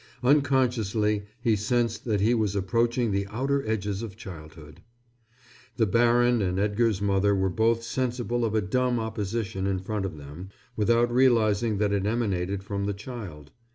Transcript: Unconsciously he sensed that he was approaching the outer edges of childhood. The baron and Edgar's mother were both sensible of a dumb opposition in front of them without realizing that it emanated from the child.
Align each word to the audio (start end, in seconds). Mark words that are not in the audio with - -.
Unconsciously 0.23 1.25
he 1.43 1.55
sensed 1.55 2.05
that 2.05 2.21
he 2.21 2.33
was 2.33 2.55
approaching 2.55 3.11
the 3.11 3.27
outer 3.27 3.63
edges 3.69 4.01
of 4.01 4.17
childhood. 4.17 4.81
The 5.77 5.85
baron 5.85 6.41
and 6.41 6.57
Edgar's 6.57 7.03
mother 7.03 7.35
were 7.35 7.51
both 7.51 7.83
sensible 7.83 8.43
of 8.43 8.55
a 8.55 8.61
dumb 8.61 8.99
opposition 8.99 9.67
in 9.67 9.77
front 9.77 10.07
of 10.07 10.17
them 10.17 10.49
without 10.75 11.13
realizing 11.13 11.77
that 11.77 11.93
it 11.93 12.07
emanated 12.07 12.63
from 12.63 12.85
the 12.85 12.95
child. 12.95 13.51